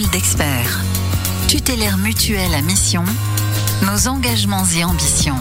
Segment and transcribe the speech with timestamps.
[0.00, 0.80] Parole d'expert.
[1.48, 3.04] Tutélaire mutuelle à mission.
[3.82, 5.36] Nos engagements et ambitions.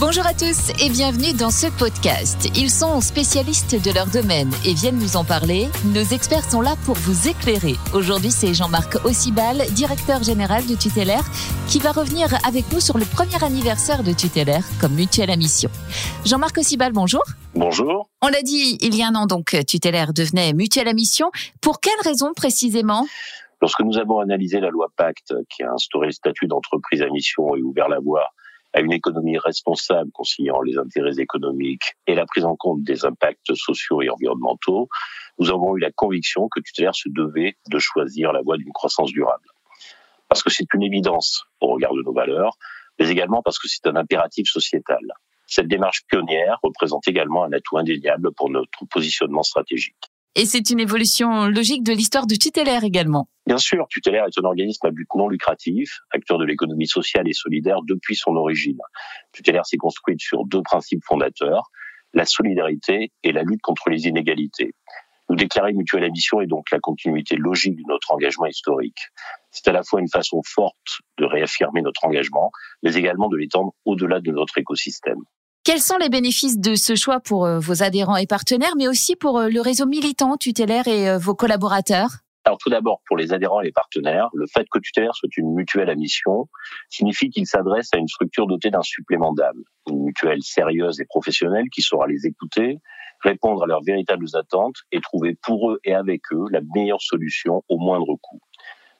[0.00, 2.48] Bonjour à tous et bienvenue dans ce podcast.
[2.54, 5.66] Ils sont spécialistes de leur domaine et viennent nous en parler.
[5.86, 7.74] Nos experts sont là pour vous éclairer.
[7.92, 11.24] Aujourd'hui, c'est Jean-Marc Ossibal, directeur général de Tutélaire,
[11.66, 15.70] qui va revenir avec nous sur le premier anniversaire de Tutélaire comme mutuelle à mission.
[16.24, 17.24] Jean-Marc Ossibal, bonjour.
[17.56, 18.08] Bonjour.
[18.22, 21.32] On l'a dit, il y a un an donc, Tutélaire devenait mutuelle à mission.
[21.60, 23.04] Pour quelle raison précisément?
[23.60, 27.56] Lorsque nous avons analysé la loi Pacte, qui a instauré le statut d'entreprise à mission
[27.56, 28.28] et ouvert la voie
[28.74, 33.54] à une économie responsable conciliant les intérêts économiques et la prise en compte des impacts
[33.54, 34.88] sociaux et environnementaux,
[35.38, 39.10] nous avons eu la conviction que Tutélaire se devait de choisir la voie d'une croissance
[39.12, 39.46] durable.
[40.28, 42.56] Parce que c'est une évidence au regard de nos valeurs,
[42.98, 45.00] mais également parce que c'est un impératif sociétal.
[45.46, 50.10] Cette démarche pionnière représente également un atout indéniable pour notre positionnement stratégique.
[50.40, 53.28] Et c'est une évolution logique de l'histoire de Tutélaire également.
[53.44, 57.32] Bien sûr, Tutélaire est un organisme à but non lucratif, acteur de l'économie sociale et
[57.32, 58.78] solidaire depuis son origine.
[59.32, 61.64] Tutélaire s'est construite sur deux principes fondateurs,
[62.14, 64.76] la solidarité et la lutte contre les inégalités.
[65.28, 69.08] Nous déclarer mutuelle à mission est donc la continuité logique de notre engagement historique.
[69.50, 72.52] C'est à la fois une façon forte de réaffirmer notre engagement,
[72.84, 75.18] mais également de l'étendre au-delà de notre écosystème.
[75.64, 79.16] Quels sont les bénéfices de ce choix pour euh, vos adhérents et partenaires, mais aussi
[79.16, 82.10] pour euh, le réseau militant tutélaire et euh, vos collaborateurs?
[82.44, 85.52] Alors tout d'abord, pour les adhérents et les partenaires, le fait que Tutélaire soit une
[85.52, 86.48] mutuelle à mission
[86.88, 91.66] signifie qu'il s'adresse à une structure dotée d'un supplément d'âme, une mutuelle sérieuse et professionnelle
[91.70, 92.78] qui saura les écouter,
[93.22, 97.62] répondre à leurs véritables attentes et trouver pour eux et avec eux la meilleure solution
[97.68, 98.40] au moindre coût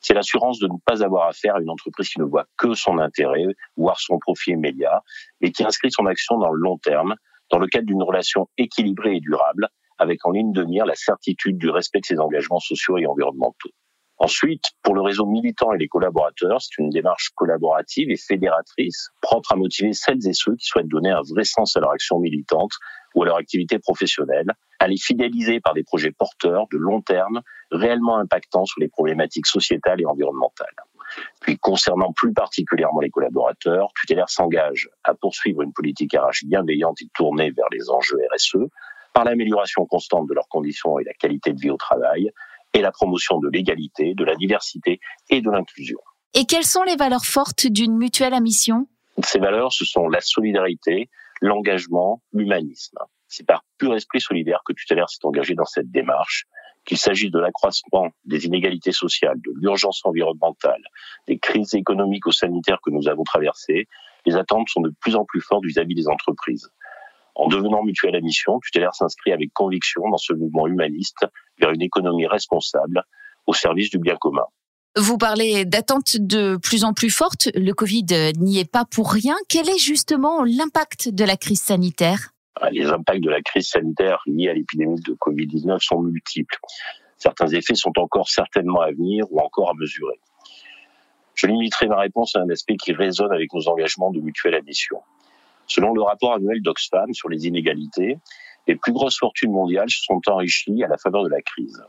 [0.00, 2.98] c'est l'assurance de ne pas avoir affaire à une entreprise qui ne voit que son
[2.98, 3.44] intérêt,
[3.76, 5.02] voire son profit immédiat,
[5.40, 7.14] et qui inscrit son action dans le long terme,
[7.50, 11.58] dans le cadre d'une relation équilibrée et durable, avec en ligne de mire la certitude
[11.58, 13.70] du respect de ses engagements sociaux et environnementaux.
[14.20, 19.52] Ensuite, pour le réseau militant et les collaborateurs, c'est une démarche collaborative et fédératrice, propre
[19.52, 22.72] à motiver celles et ceux qui souhaitent donner un vrai sens à leur action militante
[23.14, 27.42] ou à leur activité professionnelle, à les fidéliser par des projets porteurs de long terme,
[27.70, 30.74] réellement impactants sur les problématiques sociétales et environnementales.
[31.40, 37.08] Puis, concernant plus particulièrement les collaborateurs, Tutélaire s'engage à poursuivre une politique RH bienveillante et
[37.14, 38.68] tournée vers les enjeux RSE,
[39.14, 42.30] par l'amélioration constante de leurs conditions et la qualité de vie au travail,
[42.74, 45.98] et la promotion de l'égalité, de la diversité et de l'inclusion.
[46.34, 48.86] Et quelles sont les valeurs fortes d'une mutuelle à mission?
[49.24, 51.08] Ces valeurs, ce sont la solidarité,
[51.40, 52.98] l'engagement, l'humanisme.
[53.26, 56.44] C'est par pur esprit solidaire que Tutélaire s'est engagé dans cette démarche,
[56.88, 60.82] qu'il s'agisse de l'accroissement des inégalités sociales, de l'urgence environnementale,
[61.28, 63.86] des crises économiques ou sanitaires que nous avons traversées,
[64.24, 66.70] les attentes sont de plus en plus fortes vis-à-vis des entreprises.
[67.34, 71.26] En devenant mutuelle à mission, Tutélaire s'inscrit avec conviction dans ce mouvement humaniste
[71.58, 73.04] vers une économie responsable
[73.46, 74.46] au service du bien commun.
[74.96, 77.50] Vous parlez d'attentes de plus en plus fortes.
[77.54, 79.36] Le Covid n'y est pas pour rien.
[79.48, 82.30] Quel est justement l'impact de la crise sanitaire?
[82.70, 86.56] Les impacts de la crise sanitaire liés à l'épidémie de Covid-19 sont multiples.
[87.16, 90.20] Certains effets sont encore certainement à venir ou encore à mesurer.
[91.34, 94.98] Je limiterai ma réponse à un aspect qui résonne avec nos engagements de mutuelle admission.
[95.66, 98.18] Selon le rapport annuel d'Oxfam sur les inégalités,
[98.66, 101.82] les plus grosses fortunes mondiales se sont enrichies à la faveur de la crise.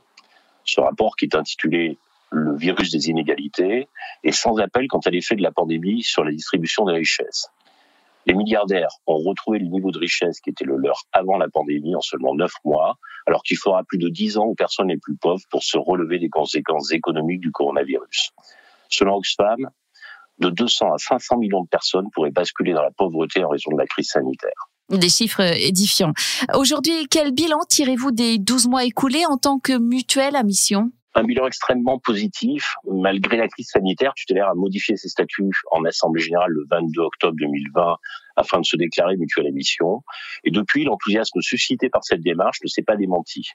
[0.66, 1.98] Ce rapport, qui est intitulé
[2.32, 3.88] Le virus des inégalités,
[4.24, 7.50] est sans appel quant à l'effet de la pandémie sur la distribution des richesses.
[8.26, 11.96] Les milliardaires ont retrouvé le niveau de richesse qui était le leur avant la pandémie
[11.96, 15.16] en seulement neuf mois, alors qu'il faudra plus de dix ans aux personnes les plus
[15.16, 18.32] pauvres pour se relever des conséquences économiques du coronavirus.
[18.90, 19.70] Selon Oxfam,
[20.40, 23.78] de 200 à 500 millions de personnes pourraient basculer dans la pauvreté en raison de
[23.78, 24.70] la crise sanitaire.
[24.90, 26.14] Des chiffres édifiants.
[26.56, 30.92] Aujourd'hui, quel bilan tirez-vous des 12 mois écoulés en tant que mutuelle à mission?
[31.20, 32.76] Un bilan extrêmement positif.
[32.90, 37.36] Malgré la crise sanitaire, Tutélaire a modifié ses statuts en Assemblée générale le 22 octobre
[37.38, 37.98] 2020
[38.38, 40.02] afin de se déclarer mutuelle à mission.
[40.46, 43.50] Et depuis, l'enthousiasme suscité par cette démarche ne s'est pas démenti.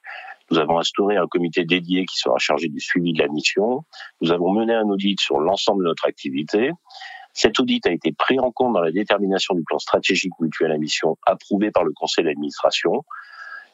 [0.50, 3.84] Nous avons instauré un comité dédié qui sera chargé du suivi de la mission.
[4.20, 6.70] Nous avons mené un audit sur l'ensemble de notre activité.
[7.32, 10.76] Cet audit a été pris en compte dans la détermination du plan stratégique mutuel à
[10.76, 13.04] mission approuvé par le conseil d'administration.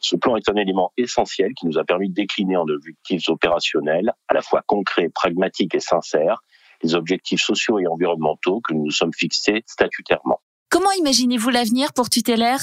[0.01, 4.15] Ce plan est un élément essentiel qui nous a permis de décliner en objectifs opérationnels,
[4.29, 6.43] à la fois concrets, pragmatiques et sincères,
[6.83, 10.41] les objectifs sociaux et environnementaux que nous nous sommes fixés statutairement.
[10.71, 12.61] Comment imaginez-vous l'avenir pour Tutélaire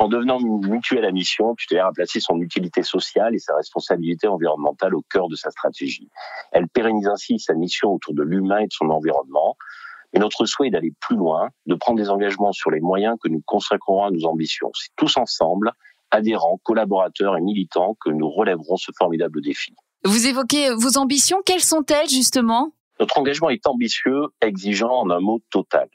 [0.00, 4.94] en devenant mutuelle à mission, Tutélaire a placé son utilité sociale et sa responsabilité environnementale
[4.94, 6.08] au cœur de sa stratégie.
[6.52, 9.56] Elle pérennise ainsi sa mission autour de l'humain et de son environnement.
[10.12, 13.28] Et notre souhait est d'aller plus loin, de prendre des engagements sur les moyens que
[13.28, 14.70] nous consacrerons à nos ambitions.
[14.72, 15.72] C'est tous ensemble,
[16.10, 19.74] adhérents, collaborateurs et militants, que nous relèverons ce formidable défi.
[20.04, 21.38] Vous évoquez vos ambitions.
[21.44, 22.72] Quelles sont-elles justement?
[23.00, 25.88] Notre engagement est ambitieux, exigeant en un mot total.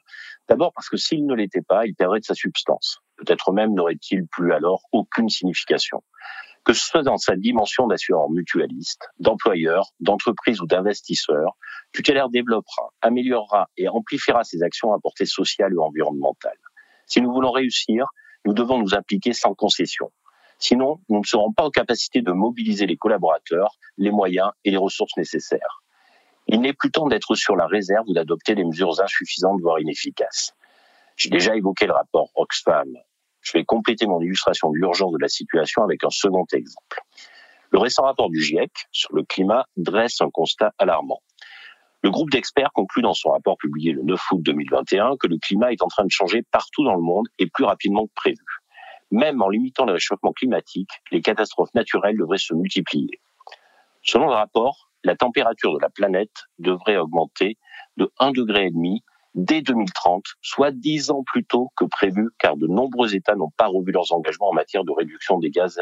[0.47, 2.99] D'abord parce que s'il ne l'était pas, il perdrait de sa substance.
[3.17, 6.03] Peut-être même n'aurait-il plus alors aucune signification.
[6.65, 11.57] Que ce soit dans sa dimension d'assureur mutualiste, d'employeur, d'entreprise ou d'investisseur,
[11.93, 16.57] Tutélaire développera, améliorera et amplifiera ses actions à portée sociale ou environnementale.
[17.05, 18.07] Si nous voulons réussir,
[18.45, 20.11] nous devons nous impliquer sans concession.
[20.59, 24.77] Sinon, nous ne serons pas en capacité de mobiliser les collaborateurs, les moyens et les
[24.77, 25.83] ressources nécessaires.
[26.47, 30.53] Il n'est plus temps d'être sur la réserve ou d'adopter des mesures insuffisantes, voire inefficaces.
[31.15, 32.93] J'ai déjà évoqué le rapport Oxfam.
[33.41, 37.01] Je vais compléter mon illustration de l'urgence de la situation avec un second exemple.
[37.71, 41.22] Le récent rapport du GIEC sur le climat dresse un constat alarmant.
[42.03, 45.71] Le groupe d'experts conclut dans son rapport publié le 9 août 2021 que le climat
[45.71, 48.43] est en train de changer partout dans le monde et plus rapidement que prévu.
[49.09, 53.21] Même en limitant le réchauffement climatique, les catastrophes naturelles devraient se multiplier.
[54.01, 57.57] Selon le rapport, la température de la planète devrait augmenter
[57.95, 58.69] de 1,5 degré
[59.35, 63.67] dès 2030, soit 10 ans plus tôt que prévu, car de nombreux États n'ont pas
[63.67, 65.81] revu leurs engagements en matière de réduction des gaz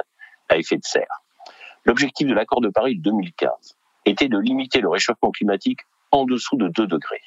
[0.49, 1.23] à effet de serre.
[1.83, 3.49] L'objectif de l'accord de Paris de 2015
[4.05, 5.79] était de limiter le réchauffement climatique
[6.11, 7.21] en dessous de 2 degrés.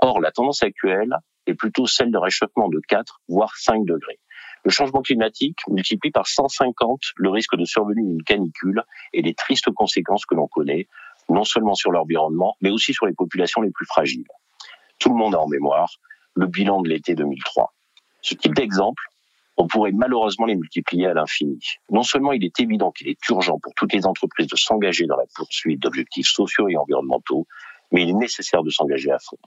[0.00, 1.16] Or, la tendance actuelle
[1.46, 4.18] est plutôt celle de réchauffement de 4, voire 5 degrés.
[4.64, 8.82] Le changement climatique multiplie par 150 le risque de survenue d'une canicule
[9.12, 10.86] et les tristes conséquences que l'on connaît,
[11.28, 14.26] non seulement sur l'environnement, mais aussi sur les populations les plus fragiles.
[14.98, 15.90] Tout le monde a en mémoire
[16.34, 17.72] le bilan de l'été 2003.
[18.20, 19.02] Ce type d'exemple,
[19.56, 21.58] on pourrait malheureusement les multiplier à l'infini.
[21.90, 25.16] Non seulement il est évident qu'il est urgent pour toutes les entreprises de s'engager dans
[25.16, 27.46] la poursuite d'objectifs sociaux et environnementaux,
[27.92, 29.38] mais il est nécessaire de s'engager à fond.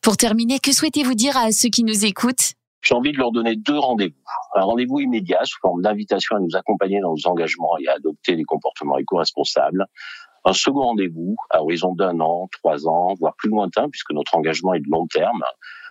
[0.00, 2.52] Pour terminer, que souhaitez-vous dire à ceux qui nous écoutent?
[2.82, 4.14] J'ai envie de leur donner deux rendez-vous.
[4.54, 8.36] Un rendez-vous immédiat sous forme d'invitation à nous accompagner dans nos engagements et à adopter
[8.36, 9.86] des comportements éco-responsables.
[10.44, 14.74] Un second rendez-vous à horizon d'un an, trois ans, voire plus lointain, puisque notre engagement
[14.74, 15.42] est de long terme,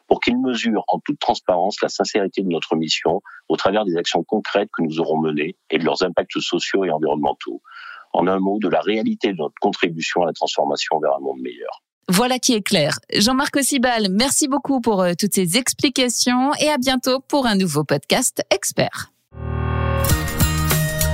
[0.08, 4.24] pour qu'ils mesurent en toute transparence la sincérité de notre mission au travers des actions
[4.24, 7.64] concrètes que nous aurons menées et de leurs impacts sociaux et environnementaux.
[8.12, 11.42] En un mot, de la réalité de notre contribution à la transformation vers un monde
[11.42, 11.82] meilleur.
[12.10, 13.00] Voilà qui est clair.
[13.14, 17.84] Jean-Marc Ossibal, merci beaucoup pour euh, toutes ces explications et à bientôt pour un nouveau
[17.84, 19.12] podcast expert.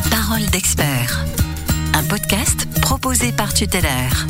[0.09, 1.25] Parole d'expert.
[1.94, 4.25] Un podcast proposé par Tutélaire.